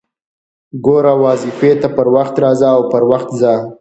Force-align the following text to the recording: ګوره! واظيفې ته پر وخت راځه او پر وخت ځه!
ګوره! 0.85 1.13
واظيفې 1.23 1.71
ته 1.81 1.87
پر 1.95 2.07
وخت 2.15 2.35
راځه 2.43 2.67
او 2.75 2.81
پر 2.91 3.03
وخت 3.11 3.29
ځه! 3.39 3.53